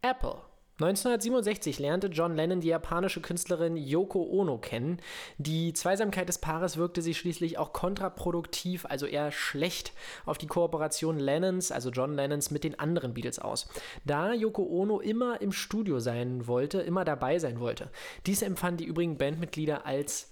[0.03, 0.35] Apple.
[0.79, 5.01] 1967 lernte John Lennon die japanische Künstlerin Yoko Ono kennen.
[5.39, 9.91] Die Zweisamkeit des Paares wirkte sich schließlich auch kontraproduktiv, also eher schlecht,
[10.27, 13.67] auf die Kooperation Lennons, also John Lennons, mit den anderen Beatles aus.
[14.05, 17.89] Da Yoko Ono immer im Studio sein wollte, immer dabei sein wollte.
[18.27, 20.31] Dies empfanden die übrigen Bandmitglieder als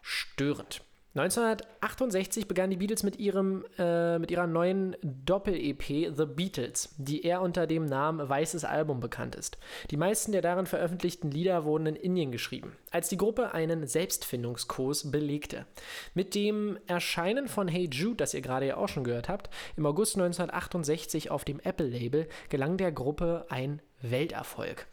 [0.00, 0.82] störend.
[1.14, 7.42] 1968 begannen die Beatles mit, ihrem, äh, mit ihrer neuen Doppel-EP The Beatles, die eher
[7.42, 9.58] unter dem Namen Weißes Album bekannt ist.
[9.90, 15.10] Die meisten der darin veröffentlichten Lieder wurden in Indien geschrieben, als die Gruppe einen Selbstfindungskurs
[15.10, 15.66] belegte.
[16.14, 19.84] Mit dem Erscheinen von Hey Jude, das ihr gerade ja auch schon gehört habt, im
[19.84, 24.86] August 1968 auf dem Apple-Label gelang der Gruppe ein Welterfolg.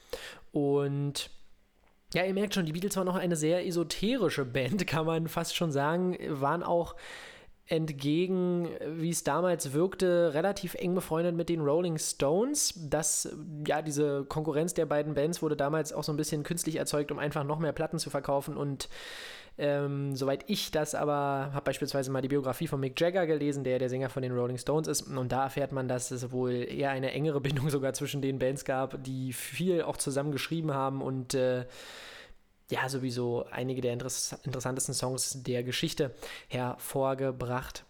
[0.51, 1.29] Und
[2.13, 5.55] ja, ihr merkt schon, die Beatles waren noch eine sehr esoterische Band, kann man fast
[5.55, 6.95] schon sagen, waren auch
[7.69, 12.73] entgegen, wie es damals wirkte, relativ eng befreundet mit den Rolling Stones.
[12.75, 17.11] Das, ja, diese Konkurrenz der beiden Bands wurde damals auch so ein bisschen künstlich erzeugt,
[17.11, 18.89] um einfach noch mehr Platten zu verkaufen und
[19.59, 23.77] ähm, soweit ich das aber, habe beispielsweise mal die Biografie von Mick Jagger gelesen, der
[23.77, 25.01] der Sänger von den Rolling Stones ist.
[25.01, 28.63] Und da erfährt man, dass es wohl eher eine engere Bindung sogar zwischen den Bands
[28.63, 31.65] gab, die viel auch zusammen geschrieben haben und äh,
[32.69, 36.11] ja, sowieso einige der interessantesten Songs der Geschichte
[36.47, 37.83] hervorgebracht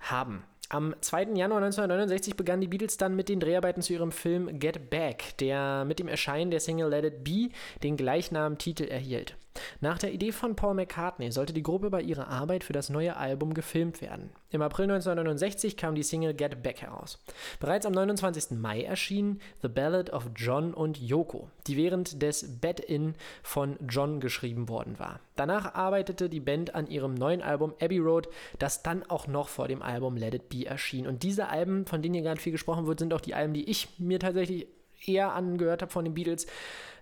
[0.00, 0.44] haben.
[0.68, 1.34] Am 2.
[1.34, 5.84] Januar 1969 begannen die Beatles dann mit den Dreharbeiten zu ihrem Film Get Back, der
[5.84, 7.48] mit dem Erscheinen der Single Let It Be
[7.82, 9.34] den gleichnamigen Titel erhielt.
[9.80, 13.16] Nach der Idee von Paul McCartney sollte die Gruppe bei ihrer Arbeit für das neue
[13.16, 14.30] Album gefilmt werden.
[14.50, 17.22] Im April 1969 kam die Single Get Back heraus.
[17.58, 18.58] Bereits am 29.
[18.58, 24.68] Mai erschien The Ballad of John und Yoko, die während des Bed-In von John geschrieben
[24.68, 25.20] worden war.
[25.36, 28.28] Danach arbeitete die Band an ihrem neuen Album Abbey Road,
[28.58, 31.06] das dann auch noch vor dem Album Let It Be erschien.
[31.06, 33.68] Und diese Alben, von denen hier gerade viel gesprochen wird, sind auch die Alben, die
[33.68, 34.66] ich mir tatsächlich
[35.06, 36.46] eher angehört habe von den Beatles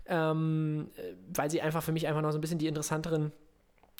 [0.08, 0.88] ähm,
[1.34, 3.32] weil sie einfach für mich einfach noch so ein bisschen die interessanteren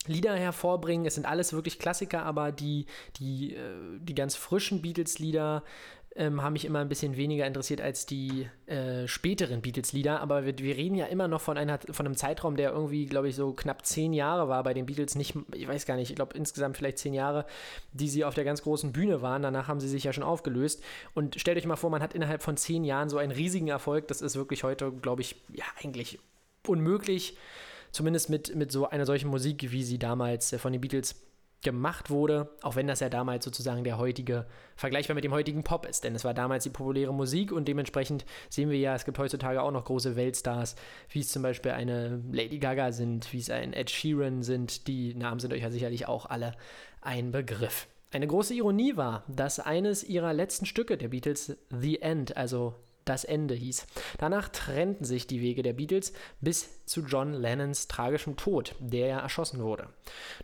[0.07, 1.07] Lieder hervorbringen.
[1.07, 2.87] Es sind alles wirklich Klassiker, aber die,
[3.17, 5.63] die, äh, die ganz frischen Beatles-Lieder
[6.17, 10.21] ähm, haben mich immer ein bisschen weniger interessiert als die äh, späteren Beatles-Lieder.
[10.21, 13.29] Aber wir, wir, reden ja immer noch von, einer, von einem Zeitraum, der irgendwie, glaube
[13.29, 15.15] ich, so knapp zehn Jahre war bei den Beatles.
[15.15, 17.47] Nicht, ich weiß gar nicht, ich glaube insgesamt vielleicht zehn Jahre,
[17.93, 19.43] die sie auf der ganz großen Bühne waren.
[19.43, 20.83] Danach haben sie sich ja schon aufgelöst.
[21.15, 24.09] Und stellt euch mal vor, man hat innerhalb von zehn Jahren so einen riesigen Erfolg.
[24.09, 26.19] Das ist wirklich heute, glaube ich, ja, eigentlich
[26.67, 27.37] unmöglich.
[27.91, 31.28] Zumindest mit, mit so einer solchen Musik, wie sie damals äh, von den Beatles
[31.63, 34.47] gemacht wurde, auch wenn das ja damals sozusagen der heutige,
[34.77, 38.25] vergleichbar mit dem heutigen Pop ist, denn es war damals die populäre Musik und dementsprechend
[38.49, 40.77] sehen wir ja, es gibt heutzutage auch noch große Weltstars,
[41.11, 45.15] wie es zum Beispiel eine Lady Gaga sind, wie es ein Ed Sheeran sind, die
[45.15, 46.53] Namen sind euch ja sicherlich auch alle
[47.01, 47.89] ein Begriff.
[48.11, 52.75] Eine große Ironie war, dass eines ihrer letzten Stücke der Beatles The End, also
[53.09, 53.87] das Ende hieß.
[54.19, 59.19] Danach trennten sich die Wege der Beatles bis zu John Lennons tragischem Tod, der ja
[59.21, 59.89] erschossen wurde.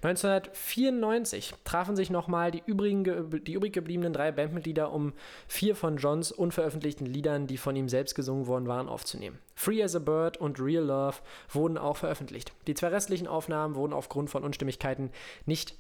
[0.03, 5.12] 1994 trafen sich nochmal die, die übrig gebliebenen drei Bandmitglieder, um
[5.49, 9.39] vier von Johns unveröffentlichten Liedern, die von ihm selbst gesungen worden waren, aufzunehmen.
[9.55, 11.17] Free as a Bird und Real Love
[11.51, 12.53] wurden auch veröffentlicht.
[12.67, 15.11] Die zwei restlichen Aufnahmen wurden aufgrund von Unstimmigkeiten
[15.47, 15.77] nicht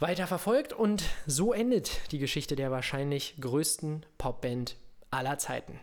[0.00, 4.76] weiter verfolgt und so endet die Geschichte der wahrscheinlich größten Popband
[5.10, 5.80] aller Zeiten.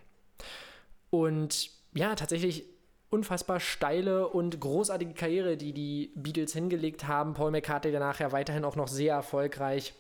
[1.12, 2.66] Und ja, tatsächlich
[3.12, 7.34] unfassbar steile und großartige Karriere, die die Beatles hingelegt haben.
[7.34, 9.94] Paul McCartney danach ja weiterhin auch noch sehr erfolgreich.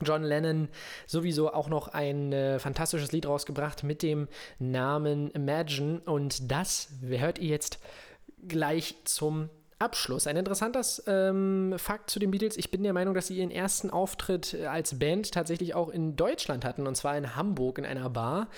[0.00, 0.68] John Lennon
[1.06, 4.28] sowieso auch noch ein äh, fantastisches Lied rausgebracht mit dem
[4.60, 6.00] Namen Imagine.
[6.04, 7.80] Und das hört ihr jetzt
[8.46, 10.26] gleich zum Abschluss.
[10.26, 12.56] Ein interessanter ähm, Fakt zu den Beatles.
[12.56, 16.16] Ich bin der Meinung, dass sie ihren ersten Auftritt äh, als Band tatsächlich auch in
[16.16, 18.48] Deutschland hatten, und zwar in Hamburg in einer Bar.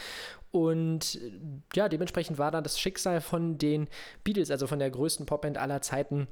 [0.52, 1.32] Und äh,
[1.74, 3.88] ja, dementsprechend war da das Schicksal von den
[4.24, 6.28] Beatles, also von der größten Popband aller Zeiten,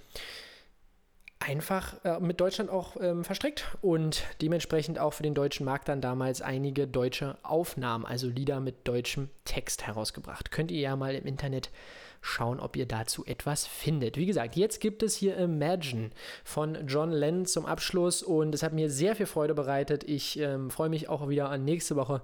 [1.40, 6.00] einfach äh, mit Deutschland auch ähm, verstrickt und dementsprechend auch für den deutschen Markt dann
[6.00, 10.50] damals einige deutsche Aufnahmen, also Lieder mit deutschem Text herausgebracht.
[10.50, 11.70] Könnt ihr ja mal im Internet
[12.20, 14.16] schauen, ob ihr dazu etwas findet.
[14.16, 16.10] Wie gesagt, jetzt gibt es hier Imagine
[16.42, 20.02] von John Lennon zum Abschluss und es hat mir sehr viel Freude bereitet.
[20.04, 22.20] Ich ähm, freue mich auch wieder an nächste Woche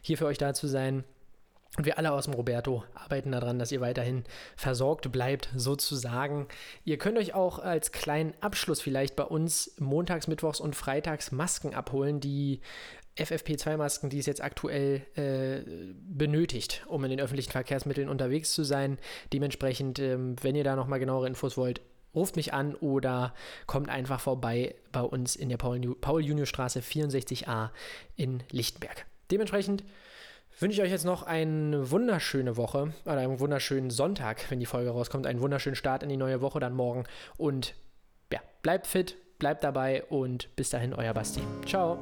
[0.00, 1.04] hier für euch da zu sein.
[1.76, 4.24] Und wir alle aus dem Roberto arbeiten daran, dass ihr weiterhin
[4.56, 6.46] versorgt bleibt, sozusagen.
[6.84, 11.74] Ihr könnt euch auch als kleinen Abschluss vielleicht bei uns montags, mittwochs und freitags Masken
[11.74, 12.60] abholen, die
[13.16, 15.62] FFP2-Masken, die es jetzt aktuell äh,
[16.08, 18.98] benötigt, um in den öffentlichen Verkehrsmitteln unterwegs zu sein.
[19.32, 21.80] Dementsprechend, ähm, wenn ihr da nochmal genauere Infos wollt,
[22.14, 23.34] ruft mich an oder
[23.66, 27.70] kommt einfach vorbei bei uns in der Paul-Junior-Straße 64a
[28.16, 29.06] in Lichtenberg.
[29.30, 29.82] Dementsprechend
[30.58, 34.90] wünsche ich euch jetzt noch eine wunderschöne Woche oder einen wunderschönen Sonntag, wenn die Folge
[34.90, 35.26] rauskommt.
[35.26, 37.04] Einen wunderschönen Start in die neue Woche dann morgen.
[37.36, 37.74] Und
[38.32, 41.40] ja, bleibt fit, bleibt dabei und bis dahin, euer Basti.
[41.66, 41.98] Ciao.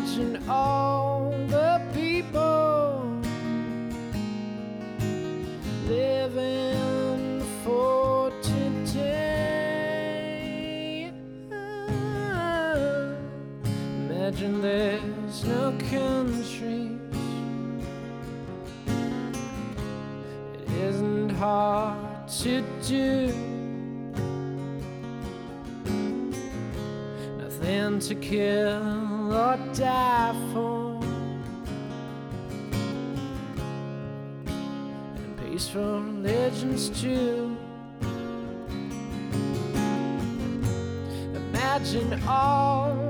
[0.00, 3.20] imagine all the people
[5.86, 9.12] living for today.
[14.08, 16.98] Imagine there's no countries.
[20.54, 23.50] It isn't hard to do.
[27.60, 29.09] nothing to kill
[29.50, 31.00] or die for.
[35.16, 37.56] And peace from legends too.
[41.34, 43.09] Imagine all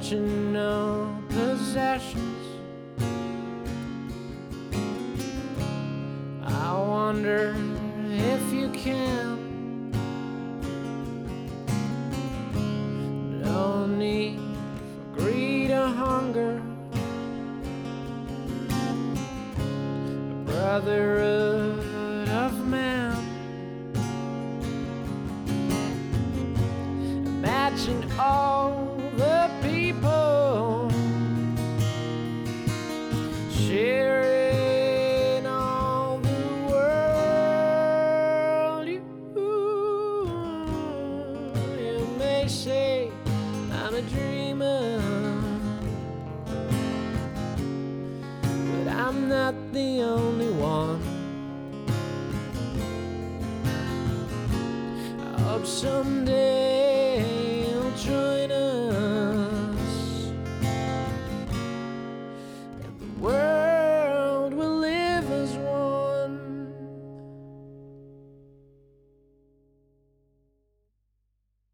[0.00, 2.39] catching no possession.